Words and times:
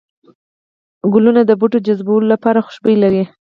گلونه 1.13 1.41
د 1.45 1.51
بوټو 1.59 1.77
جذبولو 1.85 2.27
لپاره 2.33 2.63
خوشبو 2.65 2.93
لري 3.03 3.23